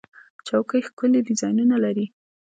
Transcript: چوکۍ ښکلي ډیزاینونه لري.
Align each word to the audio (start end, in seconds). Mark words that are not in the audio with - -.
چوکۍ 0.47 0.81
ښکلي 0.87 1.19
ډیزاینونه 1.27 1.75
لري. 1.83 2.05